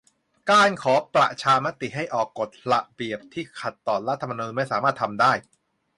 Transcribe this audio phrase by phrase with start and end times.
[0.51, 5.31] การขอประชามติให้ออกกฎระเบียบที่ขัดต่อรัฐธรรมนูญไม่สามารถทำได้